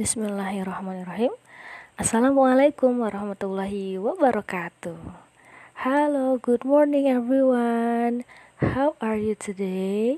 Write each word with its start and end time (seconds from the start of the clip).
Bismillahirrahmanirrahim 0.00 1.28
Assalamualaikum 2.00 3.04
warahmatullahi 3.04 4.00
wabarakatuh 4.00 4.96
Halo, 5.84 6.40
good 6.40 6.64
morning 6.64 7.04
everyone 7.04 8.24
How 8.64 8.96
are 9.04 9.20
you 9.20 9.36
today? 9.36 10.16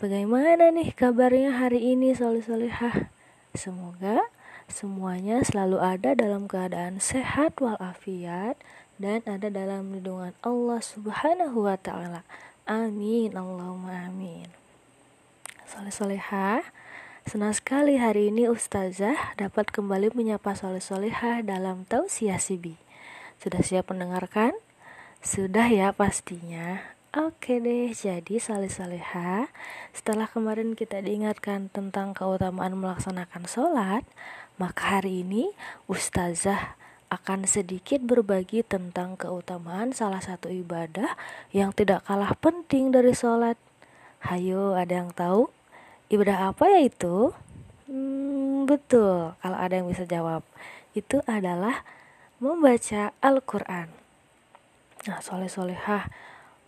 Bagaimana 0.00 0.72
nih 0.72 0.96
kabarnya 0.96 1.52
hari 1.52 1.92
ini 1.92 2.16
soleh-solehah? 2.16 3.12
Semoga 3.52 4.24
semuanya 4.72 5.44
selalu 5.44 5.84
ada 5.84 6.16
dalam 6.16 6.48
keadaan 6.48 6.96
sehat 6.96 7.60
walafiat 7.60 8.56
dan 8.96 9.20
ada 9.28 9.52
dalam 9.52 10.00
lindungan 10.00 10.32
Allah 10.40 10.80
Subhanahu 10.80 11.68
wa 11.68 11.76
taala. 11.76 12.24
Amin. 12.64 13.36
Allahumma 13.36 14.08
amin. 14.08 14.48
Soleh-solehah, 15.68 16.64
Senang 17.28 17.52
sekali 17.52 18.00
hari 18.00 18.32
ini 18.32 18.48
Ustazah 18.48 19.36
dapat 19.36 19.68
kembali 19.68 20.16
menyapa 20.16 20.56
soleh 20.56 20.80
solehah 20.80 21.44
dalam 21.44 21.84
tausiah 21.84 22.40
Sibi. 22.40 22.80
Sudah 23.36 23.60
siap 23.60 23.92
mendengarkan? 23.92 24.56
Sudah 25.20 25.68
ya 25.68 25.92
pastinya. 25.92 26.80
Oke 27.12 27.60
deh, 27.60 27.90
jadi 27.90 28.38
soleh 28.38 28.70
soleha 28.70 29.50
Setelah 29.90 30.30
kemarin 30.30 30.78
kita 30.78 31.02
diingatkan 31.02 31.66
tentang 31.66 32.14
keutamaan 32.14 32.78
melaksanakan 32.78 33.50
sholat 33.50 34.06
Maka 34.62 35.02
hari 35.02 35.26
ini 35.26 35.50
Ustazah 35.90 36.78
akan 37.10 37.50
sedikit 37.50 37.98
berbagi 37.98 38.62
tentang 38.62 39.18
keutamaan 39.18 39.90
salah 39.90 40.22
satu 40.22 40.54
ibadah 40.54 41.18
yang 41.50 41.74
tidak 41.74 42.06
kalah 42.06 42.30
penting 42.38 42.94
dari 42.94 43.10
sholat 43.10 43.58
Hayo, 44.22 44.78
ada 44.78 45.02
yang 45.02 45.10
tahu? 45.10 45.50
Ibadah 46.10 46.50
apa 46.50 46.66
ya 46.66 46.82
itu? 46.90 47.30
Hmm, 47.86 48.66
betul, 48.66 49.38
kalau 49.38 49.54
ada 49.54 49.78
yang 49.78 49.86
bisa 49.86 50.02
jawab. 50.02 50.42
Itu 50.90 51.22
adalah 51.22 51.86
membaca 52.42 53.14
Al-Quran. 53.22 53.86
Nah, 55.06 55.22
soleh-solehah, 55.22 56.10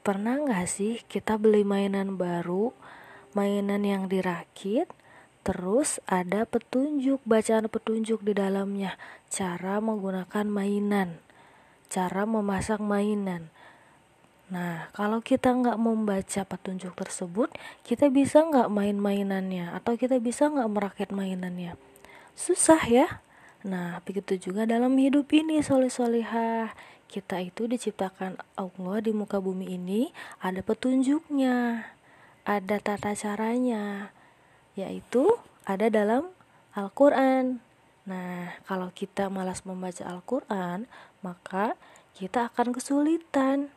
pernah 0.07 0.39
nggak 0.39 0.71
sih 0.71 1.03
kita 1.11 1.43
beli 1.43 1.67
mainan 1.67 2.15
baru, 2.15 2.71
mainan 3.35 3.83
yang 3.83 4.07
dirakit, 4.07 4.87
terus 5.43 5.99
ada 6.07 6.47
petunjuk, 6.47 7.19
bacaan 7.27 7.67
petunjuk 7.67 8.23
di 8.23 8.39
dalamnya, 8.39 8.95
cara 9.27 9.83
menggunakan 9.83 10.47
mainan, 10.47 11.19
cara 11.91 12.31
memasak 12.31 12.79
mainan. 12.79 13.51
Nah, 14.53 14.93
kalau 14.93 15.25
kita 15.25 15.49
nggak 15.49 15.81
membaca 15.81 16.45
petunjuk 16.45 16.93
tersebut, 16.93 17.49
kita 17.89 18.13
bisa 18.13 18.45
nggak 18.45 18.69
main-mainannya 18.69 19.73
atau 19.73 19.97
kita 19.97 20.21
bisa 20.21 20.53
nggak 20.53 20.69
merakit 20.69 21.09
mainannya? 21.09 21.81
Susah 22.37 22.85
ya. 22.85 23.25
Nah, 23.65 24.05
begitu 24.05 24.37
juga 24.37 24.69
dalam 24.69 24.93
hidup 25.01 25.33
ini, 25.33 25.65
soleh-solehah. 25.65 26.77
Kita 27.09 27.41
itu 27.41 27.65
diciptakan 27.65 28.37
Allah 28.53 29.01
di 29.01 29.17
muka 29.17 29.41
bumi 29.41 29.73
ini, 29.73 30.13
ada 30.45 30.61
petunjuknya, 30.61 31.89
ada 32.45 32.77
tata 32.77 33.17
caranya, 33.17 34.13
yaitu 34.77 35.33
ada 35.65 35.89
dalam 35.89 36.29
Al-Quran. 36.77 37.65
Nah, 38.05 38.53
kalau 38.69 38.93
kita 38.93 39.33
malas 39.33 39.65
membaca 39.65 40.05
Al-Quran, 40.05 40.85
maka 41.25 41.73
kita 42.13 42.53
akan 42.53 42.77
kesulitan 42.77 43.73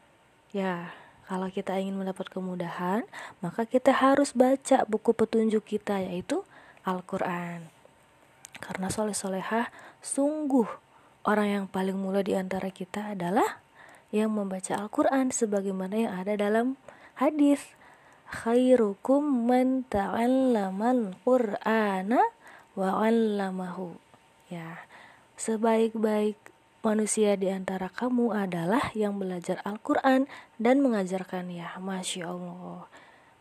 Ya, 0.55 0.95
kalau 1.27 1.51
kita 1.51 1.75
ingin 1.75 1.99
mendapat 1.99 2.31
kemudahan, 2.31 3.03
maka 3.43 3.67
kita 3.67 3.91
harus 3.91 4.31
baca 4.31 4.87
buku 4.87 5.11
petunjuk 5.11 5.67
kita 5.67 5.99
yaitu 5.99 6.47
Al-Quran. 6.87 7.67
Karena 8.63 8.87
soleh-solehah 8.87 9.67
sungguh 9.99 10.63
orang 11.27 11.47
yang 11.51 11.65
paling 11.67 11.99
mulia 11.99 12.23
di 12.23 12.39
antara 12.39 12.71
kita 12.71 13.19
adalah 13.19 13.59
yang 14.15 14.31
membaca 14.31 14.79
Al-Quran 14.79 15.35
sebagaimana 15.35 15.95
yang 16.07 16.13
ada 16.23 16.39
dalam 16.39 16.79
hadis 17.19 17.75
khairukum 18.31 19.51
man 19.51 19.83
ta'allamal 19.91 21.19
qur'ana 21.27 22.31
wa 22.79 23.03
'allamahu 23.03 23.99
ya 24.47 24.87
sebaik-baik 25.35 26.54
manusia 26.85 27.33
di 27.33 27.49
antara 27.49 27.89
kamu 27.89 28.29
adalah 28.29 28.93
yang 28.93 29.17
belajar 29.17 29.57
Al-Quran 29.65 30.29
dan 30.61 30.85
mengajarkannya. 30.85 31.81
Masya 31.81 32.29
Allah. 32.29 32.85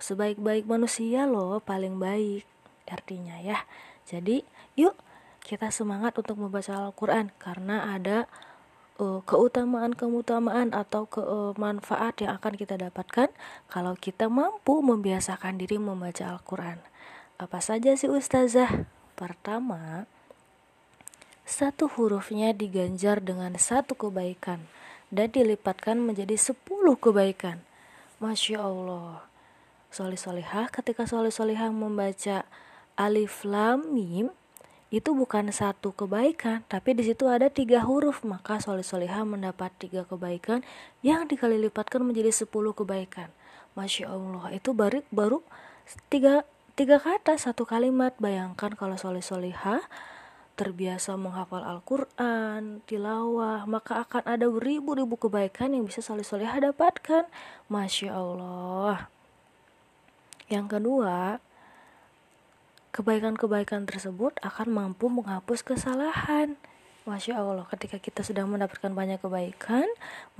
Sebaik-baik 0.00 0.64
manusia 0.64 1.28
loh, 1.28 1.60
paling 1.60 2.00
baik. 2.00 2.48
Artinya 2.88 3.36
ya. 3.44 3.68
Jadi, 4.08 4.40
yuk 4.80 4.96
kita 5.44 5.68
semangat 5.68 6.16
untuk 6.16 6.40
membaca 6.40 6.72
Al-Quran 6.72 7.28
karena 7.36 7.92
ada 7.92 8.24
uh, 8.96 9.20
keutamaan-keutamaan 9.28 10.72
atau 10.72 11.04
kemanfaat 11.04 12.14
uh, 12.16 12.20
yang 12.24 12.32
akan 12.40 12.54
kita 12.56 12.80
dapatkan 12.80 13.28
kalau 13.68 13.92
kita 13.92 14.32
mampu 14.32 14.80
membiasakan 14.80 15.60
diri 15.60 15.76
membaca 15.76 16.32
Al-Quran. 16.32 16.80
Apa 17.36 17.60
saja 17.60 17.92
sih 17.92 18.08
Ustazah? 18.08 18.88
Pertama, 19.14 20.08
satu 21.44 21.92
hurufnya 21.92 22.56
diganjar 22.56 23.20
dengan 23.20 23.52
satu 23.60 23.92
kebaikan 23.92 24.64
dan 25.12 25.28
dilipatkan 25.28 26.00
menjadi 26.00 26.34
sepuluh 26.40 26.96
kebaikan. 26.96 27.60
Masya 28.18 28.64
Allah. 28.64 29.28
Solih 29.92 30.18
solihah 30.18 30.66
ketika 30.72 31.06
solih 31.06 31.30
solihah 31.30 31.70
membaca 31.70 32.42
alif 32.98 33.46
lam 33.46 33.94
mim 33.94 34.32
itu 34.90 35.10
bukan 35.10 35.50
satu 35.50 35.90
kebaikan, 35.90 36.62
tapi 36.70 36.94
di 36.94 37.02
situ 37.02 37.26
ada 37.26 37.50
tiga 37.50 37.82
huruf, 37.82 38.22
maka 38.22 38.62
solih 38.62 38.86
solihah 38.86 39.26
mendapat 39.26 39.74
tiga 39.74 40.06
kebaikan 40.06 40.62
yang 41.02 41.26
dikali 41.26 41.58
lipatkan 41.58 42.02
menjadi 42.06 42.30
sepuluh 42.30 42.70
kebaikan. 42.70 43.26
Masya 43.74 44.06
Allah, 44.06 44.54
itu 44.54 44.70
baru 44.70 45.02
baru 45.10 45.42
tiga 46.06 46.46
tiga 46.78 47.02
kata 47.02 47.34
satu 47.34 47.66
kalimat. 47.66 48.14
Bayangkan 48.22 48.78
kalau 48.78 48.94
solih 48.94 49.22
solihah 49.22 49.82
terbiasa 50.54 51.18
menghafal 51.18 51.66
Al-Quran, 51.66 52.82
tilawah, 52.86 53.66
maka 53.66 54.06
akan 54.06 54.22
ada 54.22 54.46
beribu-ribu 54.46 55.18
kebaikan 55.18 55.74
yang 55.74 55.86
bisa 55.86 55.98
soleh 55.98 56.22
solehah 56.22 56.70
dapatkan. 56.70 57.26
Masya 57.66 58.14
Allah. 58.14 59.10
Yang 60.46 60.78
kedua, 60.78 61.42
kebaikan-kebaikan 62.94 63.90
tersebut 63.90 64.38
akan 64.46 64.68
mampu 64.70 65.10
menghapus 65.10 65.66
kesalahan. 65.66 66.54
Masya 67.04 67.36
Allah, 67.36 67.68
ketika 67.68 68.00
kita 68.00 68.24
sedang 68.24 68.48
mendapatkan 68.48 68.88
banyak 68.88 69.20
kebaikan, 69.20 69.84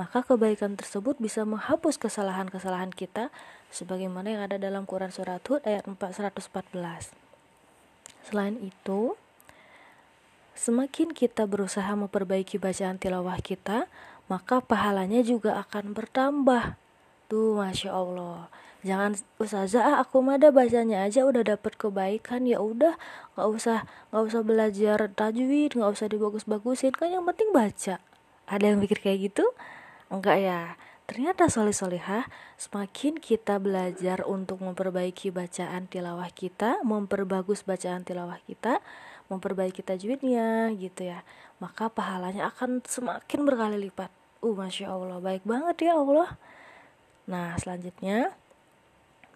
maka 0.00 0.24
kebaikan 0.24 0.80
tersebut 0.80 1.20
bisa 1.20 1.44
menghapus 1.44 2.00
kesalahan-kesalahan 2.00 2.88
kita 2.88 3.28
sebagaimana 3.68 4.32
yang 4.32 4.42
ada 4.48 4.56
dalam 4.56 4.88
Quran 4.88 5.12
Surat 5.12 5.44
Hud 5.44 5.60
ayat 5.68 5.84
414. 5.84 7.12
Selain 8.24 8.56
itu, 8.56 9.12
Semakin 10.64 11.12
kita 11.12 11.44
berusaha 11.44 11.92
memperbaiki 11.92 12.56
bacaan 12.56 12.96
tilawah 12.96 13.36
kita, 13.44 13.84
maka 14.32 14.64
pahalanya 14.64 15.20
juga 15.20 15.60
akan 15.60 15.92
bertambah. 15.92 16.80
Tuh, 17.28 17.60
masya 17.60 17.92
Allah. 17.92 18.48
Jangan 18.80 19.12
ustazah 19.36 19.84
ah, 19.84 19.96
aku 20.00 20.24
mada 20.24 20.48
bacanya 20.48 21.04
aja 21.04 21.28
udah 21.28 21.44
dapet 21.44 21.76
kebaikan. 21.76 22.48
Ya 22.48 22.64
udah 22.64 22.96
nggak 23.36 23.48
usah 23.52 23.78
nggak 24.08 24.24
usah 24.24 24.40
belajar 24.40 24.98
tajwid 25.12 25.76
nggak 25.76 25.92
usah 26.00 26.08
dibagus-bagusin. 26.08 26.96
Kan 26.96 27.12
yang 27.12 27.28
penting 27.28 27.52
baca. 27.52 28.00
Ada 28.48 28.64
yang 28.64 28.80
mikir 28.80 29.04
kayak 29.04 29.20
gitu? 29.32 29.44
Enggak 30.08 30.40
ya. 30.40 30.80
Ternyata 31.04 31.52
soleh 31.52 31.76
solehah 31.76 32.24
semakin 32.56 33.20
kita 33.20 33.60
belajar 33.60 34.24
untuk 34.24 34.64
memperbaiki 34.64 35.28
bacaan 35.28 35.84
tilawah 35.92 36.32
kita 36.32 36.80
memperbagus 36.80 37.68
bacaan 37.68 38.08
tilawah 38.08 38.40
kita 38.48 38.80
memperbaiki 39.34 39.82
tajwidnya 39.82 40.70
gitu 40.78 41.10
ya. 41.10 41.26
Maka 41.58 41.90
pahalanya 41.90 42.50
akan 42.54 42.82
semakin 42.86 43.42
berkali 43.42 43.90
lipat. 43.90 44.10
Uh 44.44 44.54
masya 44.54 44.92
allah 44.94 45.18
baik 45.18 45.42
banget 45.42 45.90
ya 45.90 45.98
allah. 45.98 46.38
Nah 47.26 47.56
selanjutnya 47.58 48.32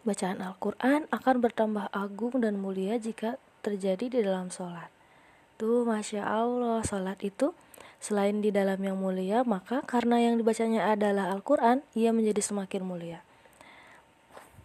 bacaan 0.07 0.41
Al-Quran 0.41 1.05
akan 1.11 1.37
bertambah 1.43 1.87
agung 1.91 2.39
dan 2.41 2.57
mulia 2.57 2.97
jika 2.97 3.37
terjadi 3.61 4.09
di 4.09 4.19
dalam 4.23 4.49
sholat. 4.49 4.89
Tuh 5.59 5.83
masya 5.83 6.23
allah 6.23 6.81
sholat 6.87 7.19
itu 7.27 7.53
selain 7.99 8.39
di 8.39 8.55
dalam 8.55 8.79
yang 8.79 8.95
mulia 8.95 9.43
maka 9.43 9.83
karena 9.83 10.23
yang 10.23 10.39
dibacanya 10.39 10.95
adalah 10.95 11.35
Al-Quran 11.35 11.83
ia 11.99 12.15
menjadi 12.15 12.39
semakin 12.39 12.83
mulia. 12.87 13.21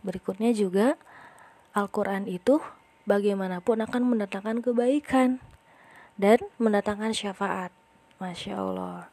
Berikutnya 0.05 0.53
juga 0.53 0.99
Al-Quran 1.73 2.29
itu 2.29 2.61
bagaimanapun 3.03 3.83
akan 3.83 4.01
mendatangkan 4.15 4.63
kebaikan 4.63 5.43
dan 6.15 6.39
mendatangkan 6.61 7.11
syafaat. 7.11 7.71
Masya 8.21 8.55
Allah. 8.55 9.11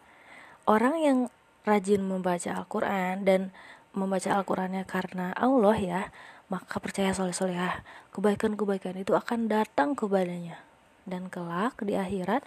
Orang 0.69 0.95
yang 1.01 1.19
rajin 1.67 2.05
membaca 2.05 2.55
Al-Quran 2.55 3.27
dan 3.27 3.51
membaca 3.91 4.31
Al-Qurannya 4.39 4.87
karena 4.87 5.35
Allah 5.35 5.77
ya, 5.77 6.03
maka 6.47 6.79
percaya 6.79 7.11
soleh 7.11 7.35
solehah, 7.35 7.83
kebaikan-kebaikan 8.15 8.95
itu 9.03 9.15
akan 9.15 9.51
datang 9.51 9.99
kepadanya. 9.99 10.63
dan 11.09 11.27
kelak 11.27 11.75
di 11.83 11.99
akhirat 11.99 12.45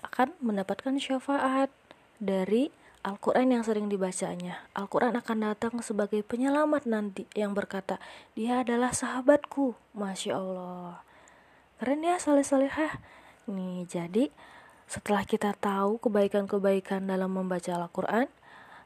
akan 0.00 0.32
mendapatkan 0.40 0.96
syafaat 0.96 1.68
dari 2.16 2.72
Al-Quran 3.06 3.54
yang 3.54 3.62
sering 3.62 3.86
dibacanya. 3.86 4.66
Al-Quran 4.74 5.14
akan 5.14 5.38
datang 5.52 5.74
sebagai 5.80 6.20
penyelamat 6.26 6.84
nanti 6.90 7.30
yang 7.38 7.54
berkata, 7.54 8.02
dia 8.34 8.66
adalah 8.66 8.90
sahabatku. 8.90 9.78
Masya 9.94 10.34
Allah. 10.34 11.02
Keren 11.78 12.02
ya 12.02 12.18
soleh-solehah. 12.18 12.98
Nih, 13.46 13.86
jadi 13.86 14.34
setelah 14.90 15.22
kita 15.22 15.54
tahu 15.54 16.02
kebaikan-kebaikan 16.02 17.06
dalam 17.06 17.30
membaca 17.30 17.70
Al-Quran, 17.70 18.26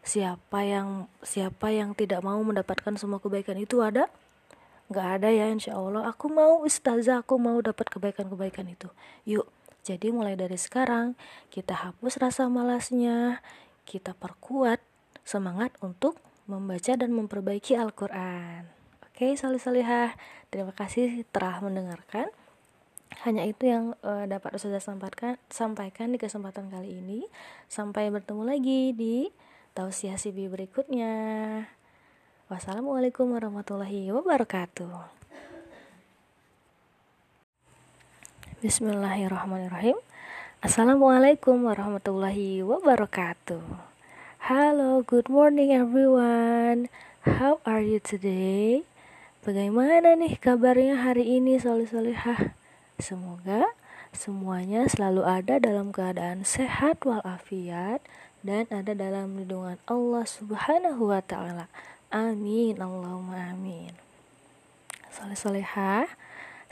siapa 0.05 0.61
yang 0.67 1.09
siapa 1.25 1.73
yang 1.73 1.97
tidak 1.97 2.21
mau 2.21 2.37
mendapatkan 2.45 2.93
semua 3.01 3.23
kebaikan 3.23 3.57
itu 3.57 3.81
ada? 3.81 4.13
Gak 4.93 5.09
ada 5.23 5.33
ya 5.33 5.49
insya 5.49 5.79
Allah. 5.79 6.05
Aku 6.13 6.29
mau 6.29 6.61
ustazah, 6.61 7.25
aku 7.25 7.41
mau 7.41 7.57
dapat 7.65 7.89
kebaikan-kebaikan 7.89 8.69
itu. 8.69 8.93
Yuk, 9.25 9.49
jadi 9.83 10.13
mulai 10.13 10.37
dari 10.37 10.61
sekarang 10.61 11.17
kita 11.49 11.73
hapus 11.73 12.21
rasa 12.21 12.47
malasnya, 12.53 13.41
kita 13.85 14.15
perkuat 14.15 14.83
semangat 15.23 15.75
untuk 15.83 16.19
membaca 16.51 16.93
dan 16.95 17.15
memperbaiki 17.15 17.79
Al-Quran. 17.79 18.67
Oke, 19.07 19.35
salih-salihah. 19.39 20.15
Terima 20.51 20.75
kasih 20.75 21.23
telah 21.31 21.63
mendengarkan. 21.63 22.29
Hanya 23.23 23.45
itu 23.45 23.69
yang 23.69 23.95
uh, 24.03 24.25
dapat 24.25 24.57
saya 24.57 24.81
sampaikan, 24.81 25.37
sampaikan 25.53 26.11
di 26.11 26.19
kesempatan 26.19 26.73
kali 26.73 26.99
ini. 26.99 27.29
Sampai 27.69 28.09
bertemu 28.09 28.43
lagi 28.43 28.97
di 28.97 29.29
tausiah 29.77 30.17
Sibi 30.17 30.49
berikutnya. 30.49 31.13
Wassalamualaikum 32.49 33.33
warahmatullahi 33.33 34.13
wabarakatuh. 34.13 35.23
Bismillahirrahmanirrahim. 38.63 39.99
Assalamualaikum 40.63 41.67
warahmatullahi 41.67 42.63
wabarakatuh. 42.63 43.67
Halo, 44.47 45.03
good 45.03 45.27
morning 45.27 45.75
everyone. 45.75 46.87
How 47.27 47.59
are 47.67 47.83
you 47.83 47.99
today? 47.99 48.87
Bagaimana 49.43 50.15
nih 50.15 50.39
kabarnya 50.39 51.03
hari 51.03 51.43
ini 51.43 51.59
soleh-solehah? 51.59 52.55
Semoga 52.95 53.75
semuanya 54.15 54.87
selalu 54.87 55.27
ada 55.27 55.59
dalam 55.59 55.91
keadaan 55.91 56.47
sehat 56.47 57.03
walafiat 57.03 57.99
dan 58.47 58.71
ada 58.71 58.95
dalam 58.95 59.35
lindungan 59.43 59.83
Allah 59.91 60.23
Subhanahu 60.23 61.11
wa 61.11 61.19
taala. 61.27 61.67
Amin. 62.15 62.79
Allahumma 62.79 63.51
amin. 63.51 63.99
Soleh-solehah, 65.11 66.07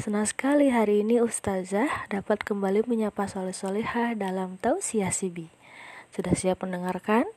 Senang 0.01 0.25
sekali 0.25 0.73
hari 0.73 1.05
ini 1.05 1.21
Ustazah 1.21 2.09
dapat 2.09 2.41
kembali 2.41 2.89
menyapa 2.89 3.29
soleh 3.29 3.53
solehah 3.53 4.17
dalam 4.17 4.57
tausiah 4.57 5.13
Sibi. 5.13 5.53
Sudah 6.09 6.33
siap 6.33 6.65
mendengarkan? 6.65 7.29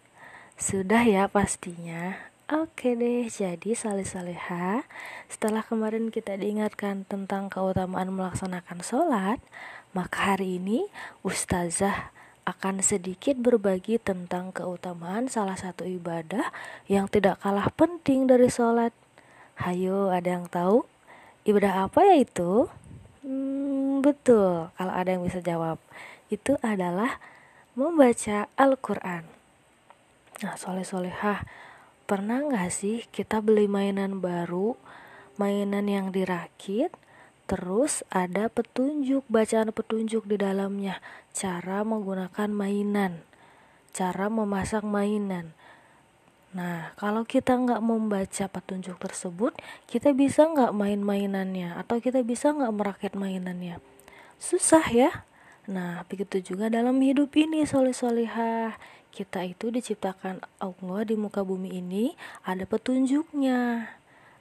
Sudah 0.55 1.03
ya 1.03 1.27
pastinya. 1.27 2.15
Oke 2.47 2.95
deh, 2.95 3.27
jadi 3.27 3.75
soleh 3.75 4.07
soleha 4.07 4.87
Setelah 5.27 5.59
kemarin 5.67 6.07
kita 6.07 6.39
diingatkan 6.39 7.03
tentang 7.03 7.51
keutamaan 7.51 8.11
melaksanakan 8.15 8.79
sholat 8.79 9.39
Maka 9.91 10.35
hari 10.35 10.55
ini 10.59 10.87
Ustazah 11.23 12.15
akan 12.47 12.79
sedikit 12.79 13.39
berbagi 13.39 13.99
tentang 13.99 14.55
keutamaan 14.55 15.27
salah 15.27 15.59
satu 15.59 15.83
ibadah 15.83 16.47
yang 16.87 17.11
tidak 17.11 17.43
kalah 17.43 17.67
penting 17.75 18.23
dari 18.23 18.47
sholat 18.47 18.95
Hayo, 19.59 20.15
ada 20.15 20.39
yang 20.39 20.47
tahu? 20.47 20.92
Ibadah 21.43 21.91
apa 21.91 22.07
ya 22.07 22.23
itu? 22.23 22.71
Hmm, 23.19 23.99
betul, 23.99 24.71
kalau 24.79 24.93
ada 24.95 25.11
yang 25.11 25.27
bisa 25.27 25.43
jawab. 25.43 25.75
Itu 26.31 26.55
adalah 26.63 27.19
membaca 27.75 28.47
Al-Quran. 28.55 29.27
Nah, 30.39 30.55
soleh-solehah, 30.55 31.43
pernah 32.07 32.39
nggak 32.47 32.71
sih 32.71 33.03
kita 33.11 33.43
beli 33.43 33.67
mainan 33.67 34.23
baru, 34.23 34.79
mainan 35.35 35.91
yang 35.91 36.15
dirakit, 36.15 36.95
terus 37.43 38.07
ada 38.07 38.47
petunjuk, 38.47 39.27
bacaan 39.27 39.75
petunjuk 39.75 40.23
di 40.23 40.39
dalamnya, 40.39 41.03
cara 41.35 41.83
menggunakan 41.83 42.47
mainan, 42.55 43.19
cara 43.91 44.31
memasang 44.31 44.87
mainan. 44.87 45.51
Nah, 46.53 46.93
kalau 47.01 47.25
kita 47.25 47.57
nggak 47.57 47.81
membaca 47.81 48.45
petunjuk 48.45 49.01
tersebut, 49.01 49.57
kita 49.89 50.13
bisa 50.13 50.45
nggak 50.45 50.69
main-mainannya 50.69 51.73
atau 51.81 51.97
kita 51.97 52.21
bisa 52.21 52.53
nggak 52.53 52.73
merakit 52.73 53.13
mainannya? 53.17 53.81
Susah 54.37 54.85
ya. 54.93 55.25
Nah, 55.65 56.05
begitu 56.05 56.53
juga 56.53 56.69
dalam 56.69 57.01
hidup 57.01 57.33
ini, 57.33 57.65
soleh-solehah. 57.65 58.77
Kita 59.09 59.41
itu 59.41 59.73
diciptakan 59.73 60.45
Allah 60.61 61.01
di 61.05 61.17
muka 61.17 61.41
bumi 61.41 61.73
ini, 61.81 62.13
ada 62.45 62.69
petunjuknya, 62.69 63.89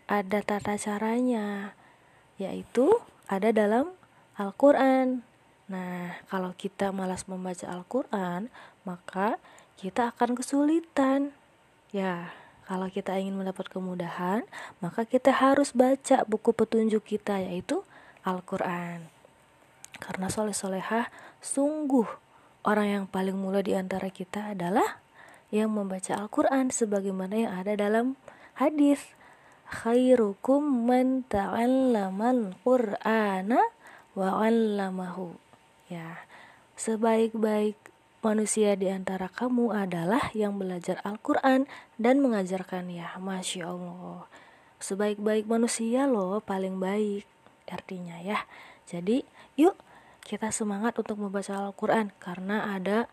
ada 0.04 0.38
tata 0.44 0.76
caranya, 0.76 1.72
yaitu 2.36 2.92
ada 3.24 3.56
dalam 3.56 3.88
Al-Quran. 4.36 5.24
Nah, 5.72 6.20
kalau 6.28 6.52
kita 6.52 6.92
malas 6.92 7.24
membaca 7.24 7.64
Al-Quran, 7.72 8.52
maka 8.84 9.40
kita 9.80 10.12
akan 10.12 10.36
kesulitan 10.36 11.32
Ya, 11.92 12.32
kalau 12.64 12.88
kita 12.88 13.20
ingin 13.20 13.36
mendapat 13.36 13.68
kemudahan, 13.68 14.48
maka 14.80 15.04
kita 15.04 15.28
harus 15.28 15.76
baca 15.76 16.24
buku 16.24 16.56
petunjuk 16.56 17.04
kita 17.04 17.36
yaitu 17.36 17.84
Al-Quran. 18.24 19.12
Karena 20.00 20.32
soleh-solehah 20.32 21.12
sungguh 21.44 22.08
orang 22.64 22.88
yang 22.88 23.04
paling 23.04 23.36
mulia 23.36 23.60
di 23.60 23.76
antara 23.76 24.08
kita 24.08 24.56
adalah 24.56 25.04
yang 25.52 25.68
membaca 25.68 26.16
Al-Quran 26.16 26.72
sebagaimana 26.72 27.34
yang 27.36 27.52
ada 27.60 27.76
dalam 27.76 28.16
hadis 28.56 29.12
khairukum 29.68 30.88
man 30.88 31.28
ta'allamal 31.28 32.56
qur'ana 32.64 33.60
wa 34.16 34.28
'allamahu 34.40 35.36
ya 35.92 36.24
sebaik-baik 36.80 37.91
manusia 38.22 38.78
di 38.78 38.86
antara 38.86 39.26
kamu 39.26 39.74
adalah 39.74 40.30
yang 40.32 40.56
belajar 40.56 41.02
Al-Quran 41.02 41.66
dan 41.98 42.22
mengajarkannya. 42.22 43.18
Masya 43.18 43.66
Allah. 43.66 44.30
Sebaik-baik 44.78 45.50
manusia 45.50 46.06
loh, 46.06 46.38
paling 46.38 46.78
baik. 46.78 47.26
Artinya 47.66 48.22
ya. 48.22 48.46
Jadi, 48.86 49.26
yuk 49.58 49.74
kita 50.22 50.54
semangat 50.54 50.94
untuk 51.02 51.18
membaca 51.18 51.50
Al-Quran 51.50 52.14
karena 52.22 52.78
ada 52.78 53.10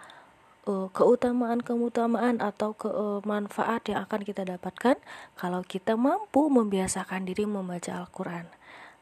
uh, 0.70 0.88
keutamaan-keutamaan 0.94 2.38
atau 2.38 2.78
kemanfaat 2.78 3.82
uh, 3.86 3.88
yang 3.90 4.00
akan 4.06 4.22
kita 4.22 4.46
dapatkan 4.46 5.02
kalau 5.34 5.66
kita 5.66 5.98
mampu 5.98 6.54
membiasakan 6.54 7.26
diri 7.26 7.50
membaca 7.50 7.98
Al-Quran. 7.98 8.46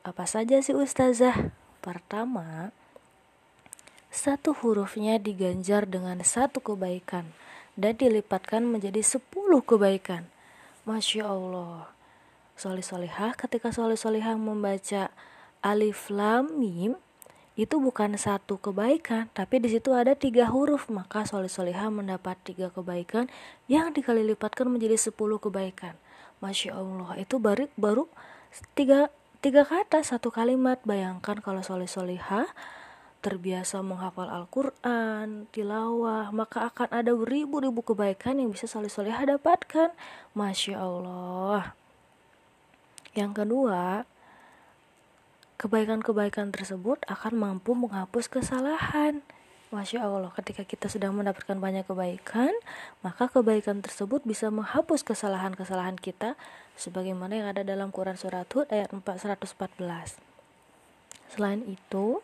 Apa 0.07 0.23
saja 0.23 0.63
sih 0.63 0.71
Ustazah? 0.71 1.51
Pertama, 1.83 2.71
satu 4.09 4.55
hurufnya 4.55 5.19
diganjar 5.19 5.85
dengan 5.85 6.23
satu 6.23 6.63
kebaikan 6.63 7.31
dan 7.77 7.93
dilipatkan 7.99 8.65
menjadi 8.65 9.03
sepuluh 9.05 9.61
kebaikan. 9.61 10.25
Masya 10.87 11.27
Allah. 11.27 11.91
Solih 12.57 12.81
solihah 12.81 13.37
ketika 13.37 13.69
solih 13.69 13.99
solihah 13.99 14.33
membaca 14.33 15.13
alif 15.61 16.09
lam 16.09 16.57
mim 16.57 16.97
itu 17.57 17.81
bukan 17.81 18.13
satu 18.17 18.61
kebaikan, 18.61 19.33
tapi 19.33 19.57
di 19.57 19.73
situ 19.73 19.89
ada 19.89 20.13
tiga 20.13 20.45
huruf, 20.45 20.93
maka 20.93 21.25
solih 21.25 21.49
solihah 21.49 21.89
mendapat 21.89 22.37
tiga 22.45 22.69
kebaikan 22.69 23.25
yang 23.65 23.93
dikali 23.93 24.21
lipatkan 24.21 24.69
menjadi 24.69 24.93
sepuluh 24.93 25.41
kebaikan. 25.41 25.97
Masya 26.37 26.77
Allah, 26.77 27.17
itu 27.17 27.41
baru 27.41 27.65
baru 27.73 28.05
tiga 28.77 29.09
tiga 29.41 29.65
kata 29.65 30.05
satu 30.05 30.29
kalimat. 30.29 30.77
Bayangkan 30.85 31.41
kalau 31.41 31.65
solih 31.65 31.89
solihah 31.89 32.45
terbiasa 33.19 33.81
menghafal 33.81 34.29
Al-Quran, 34.29 35.49
tilawah, 35.49 36.29
maka 36.29 36.69
akan 36.69 36.89
ada 36.93 37.11
beribu-ribu 37.17 37.81
kebaikan 37.81 38.37
yang 38.37 38.53
bisa 38.53 38.69
soleh 38.69 38.91
solehah 38.91 39.25
dapatkan. 39.25 39.91
Masya 40.37 40.75
Allah. 40.77 41.73
Yang 43.17 43.31
kedua, 43.43 44.05
kebaikan-kebaikan 45.57 46.53
tersebut 46.53 47.01
akan 47.09 47.33
mampu 47.33 47.73
menghapus 47.73 48.29
kesalahan. 48.29 49.25
Masya 49.67 50.07
Allah, 50.07 50.31
ketika 50.31 50.63
kita 50.63 50.87
sedang 50.87 51.11
mendapatkan 51.11 51.59
banyak 51.59 51.83
kebaikan, 51.83 52.55
maka 53.03 53.27
kebaikan 53.27 53.83
tersebut 53.83 54.23
bisa 54.23 54.47
menghapus 54.47 55.03
kesalahan-kesalahan 55.03 55.99
kita 55.99 56.39
sebagaimana 56.79 57.35
yang 57.35 57.47
ada 57.51 57.67
dalam 57.67 57.91
Quran 57.91 58.15
Surat 58.15 58.47
Hud 58.47 58.71
ayat 58.71 58.95
414. 58.95 59.43
Selain 61.27 61.59
itu, 61.67 62.23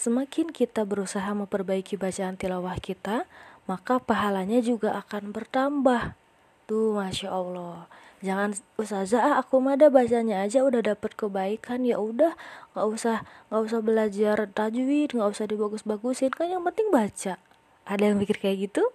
Semakin 0.00 0.48
kita 0.48 0.88
berusaha 0.88 1.28
memperbaiki 1.36 2.00
bacaan 2.00 2.32
tilawah 2.32 2.72
kita, 2.80 3.28
maka 3.68 4.00
pahalanya 4.00 4.64
juga 4.64 4.96
akan 4.96 5.28
bertambah. 5.28 6.16
tuh 6.64 6.96
masya 6.96 7.28
allah. 7.28 7.84
Jangan 8.24 8.56
ustazah 8.80 9.20
ah, 9.20 9.34
aku 9.44 9.60
mah 9.60 9.76
ada 9.76 9.92
bacanya 9.92 10.40
aja 10.40 10.64
udah 10.64 10.80
dapet 10.80 11.12
kebaikan. 11.12 11.84
Ya 11.84 12.00
udah 12.00 12.32
nggak 12.72 12.86
usah 12.88 13.28
nggak 13.52 13.60
usah 13.60 13.80
belajar 13.84 14.36
tajwid 14.48 15.12
nggak 15.12 15.30
usah 15.36 15.44
dibagus-bagusin. 15.44 16.32
Kan 16.32 16.48
yang 16.48 16.64
penting 16.64 16.88
baca. 16.88 17.36
Ada 17.84 18.02
yang 18.08 18.16
mikir 18.16 18.40
kayak 18.40 18.72
gitu? 18.72 18.86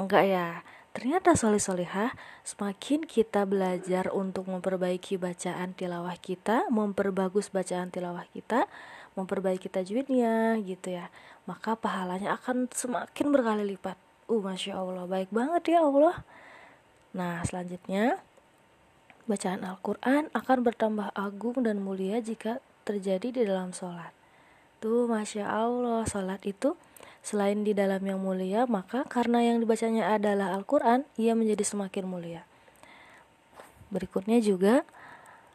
Enggak 0.00 0.24
ya. 0.30 0.48
Ternyata 0.96 1.36
soleh 1.36 1.60
solehah 1.60 2.16
semakin 2.46 3.04
kita 3.04 3.44
belajar 3.44 4.08
untuk 4.16 4.48
memperbaiki 4.48 5.20
bacaan 5.20 5.76
tilawah 5.76 6.16
kita 6.16 6.72
memperbagus 6.72 7.52
bacaan 7.52 7.92
tilawah 7.92 8.24
kita 8.32 8.64
memperbaiki 9.18 9.66
tajwidnya 9.66 10.62
gitu 10.62 10.94
ya 10.94 11.10
maka 11.50 11.74
pahalanya 11.74 12.38
akan 12.38 12.70
semakin 12.70 13.26
berkali 13.34 13.74
lipat 13.74 13.98
uh 14.30 14.38
masya 14.38 14.78
allah 14.78 15.10
baik 15.10 15.34
banget 15.34 15.74
ya 15.74 15.82
allah 15.82 16.22
nah 17.10 17.42
selanjutnya 17.42 18.22
Bacaan 19.28 19.60
Al-Quran 19.60 20.32
akan 20.32 20.58
bertambah 20.64 21.12
agung 21.12 21.60
dan 21.60 21.84
mulia 21.84 22.16
jika 22.16 22.64
terjadi 22.88 23.28
di 23.28 23.42
dalam 23.44 23.76
sholat. 23.76 24.08
Tuh, 24.80 25.04
Masya 25.04 25.44
Allah, 25.44 26.08
sholat 26.08 26.40
itu 26.48 26.80
selain 27.20 27.60
di 27.60 27.76
dalam 27.76 28.00
yang 28.08 28.24
mulia, 28.24 28.64
maka 28.64 29.04
karena 29.04 29.44
yang 29.44 29.60
dibacanya 29.60 30.16
adalah 30.16 30.56
Al-Quran, 30.56 31.04
ia 31.20 31.36
menjadi 31.36 31.60
semakin 31.60 32.08
mulia. 32.08 32.48
Berikutnya 33.92 34.40
juga, 34.40 34.88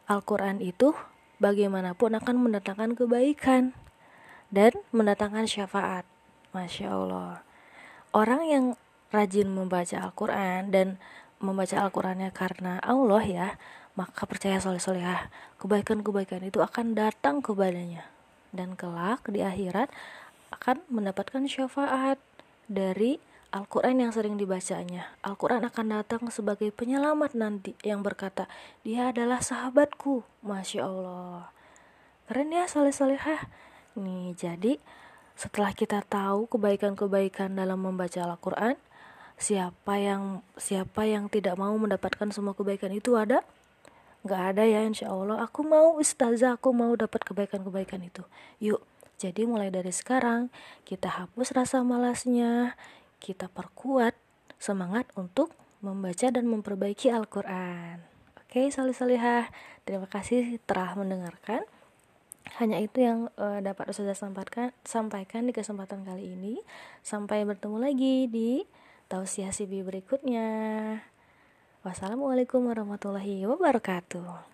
Al-Quran 0.06 0.62
itu 0.62 0.94
bagaimanapun 1.42 2.14
akan 2.18 2.36
mendatangkan 2.38 2.94
kebaikan 2.98 3.74
dan 4.54 4.74
mendatangkan 4.94 5.46
syafaat. 5.48 6.06
Masya 6.54 6.86
Allah. 6.94 7.42
Orang 8.14 8.46
yang 8.46 8.64
rajin 9.10 9.50
membaca 9.50 9.98
Al-Quran 9.98 10.70
dan 10.70 11.02
membaca 11.42 11.82
Al-Qurannya 11.82 12.30
karena 12.30 12.78
Allah 12.78 13.24
ya, 13.26 13.48
maka 13.98 14.26
percaya 14.26 14.62
soleh 14.62 14.78
solehah, 14.78 15.30
kebaikan-kebaikan 15.58 16.46
itu 16.46 16.62
akan 16.62 16.94
datang 16.94 17.42
kepadanya. 17.42 18.06
Dan 18.54 18.78
kelak 18.78 19.26
di 19.26 19.42
akhirat 19.42 19.90
akan 20.54 20.86
mendapatkan 20.86 21.42
syafaat 21.50 22.22
dari 22.70 23.18
Al-Quran 23.54 24.02
yang 24.02 24.10
sering 24.10 24.34
dibacanya. 24.34 25.14
Al-Quran 25.22 25.62
akan 25.62 25.86
datang 26.02 26.26
sebagai 26.34 26.74
penyelamat 26.74 27.38
nanti 27.38 27.78
yang 27.86 28.02
berkata, 28.02 28.50
dia 28.82 29.14
adalah 29.14 29.38
sahabatku. 29.46 30.26
Masya 30.42 30.82
Allah. 30.82 31.54
Keren 32.26 32.50
ya 32.50 32.66
soleh 32.66 32.90
solehah. 32.90 33.46
Nih, 33.94 34.34
jadi 34.34 34.82
setelah 35.38 35.70
kita 35.70 36.02
tahu 36.02 36.50
kebaikan-kebaikan 36.50 37.54
dalam 37.54 37.78
membaca 37.78 38.26
Al-Quran, 38.26 38.74
siapa 39.38 40.02
yang 40.02 40.42
siapa 40.58 41.06
yang 41.06 41.30
tidak 41.30 41.54
mau 41.54 41.74
mendapatkan 41.78 42.30
semua 42.34 42.58
kebaikan 42.58 42.90
itu 42.90 43.14
ada 43.18 43.42
nggak 44.24 44.42
ada 44.54 44.62
ya 44.64 44.80
insya 44.86 45.10
Allah 45.12 45.42
aku 45.42 45.66
mau 45.66 45.98
ustazah 45.98 46.56
aku 46.56 46.70
mau 46.72 46.94
dapat 46.94 47.20
kebaikan-kebaikan 47.26 48.00
itu 48.06 48.22
yuk 48.62 48.80
jadi 49.18 49.44
mulai 49.44 49.68
dari 49.74 49.90
sekarang 49.90 50.48
kita 50.86 51.10
hapus 51.10 51.52
rasa 51.52 51.82
malasnya 51.82 52.78
kita 53.24 53.48
perkuat 53.48 54.12
semangat 54.60 55.08
untuk 55.16 55.56
membaca 55.80 56.28
dan 56.28 56.44
memperbaiki 56.44 57.08
Al-Quran 57.08 58.04
oke 58.36 58.68
salih 58.68 58.92
salihah 58.92 59.48
terima 59.88 60.04
kasih 60.04 60.60
telah 60.68 60.92
mendengarkan 60.92 61.64
hanya 62.60 62.78
itu 62.78 63.00
yang 63.00 63.32
uh, 63.40 63.64
dapat 63.64 63.90
saya 63.96 64.12
sampaikan 64.12 64.70
sampaikan 64.84 65.48
di 65.48 65.56
kesempatan 65.56 66.04
kali 66.04 66.36
ini 66.36 66.60
sampai 67.00 67.42
bertemu 67.48 67.80
lagi 67.80 68.28
di 68.28 68.62
tausiah 69.08 69.50
CB 69.50 69.84
berikutnya. 69.84 70.48
Wassalamualaikum 71.84 72.64
warahmatullahi 72.64 73.44
wabarakatuh. 73.44 74.53